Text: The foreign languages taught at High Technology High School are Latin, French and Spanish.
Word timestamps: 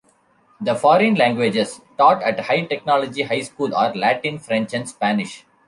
The 0.59 0.73
foreign 0.73 1.13
languages 1.13 1.79
taught 1.95 2.23
at 2.23 2.39
High 2.39 2.61
Technology 2.65 3.21
High 3.21 3.41
School 3.41 3.75
are 3.75 3.93
Latin, 3.93 4.39
French 4.39 4.73
and 4.73 4.89
Spanish. 4.89 5.45